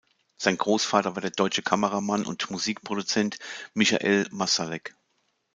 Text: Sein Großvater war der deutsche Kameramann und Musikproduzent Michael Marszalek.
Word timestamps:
Sein 0.35 0.57
Großvater 0.57 1.13
war 1.15 1.21
der 1.21 1.29
deutsche 1.29 1.61
Kameramann 1.61 2.25
und 2.25 2.49
Musikproduzent 2.49 3.37
Michael 3.75 4.27
Marszalek. 4.31 4.95